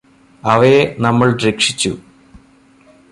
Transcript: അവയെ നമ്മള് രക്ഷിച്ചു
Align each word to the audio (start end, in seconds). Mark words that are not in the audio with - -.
അവയെ 0.43 0.95
നമ്മള് 0.99 1.33
രക്ഷിച്ചു 1.47 1.91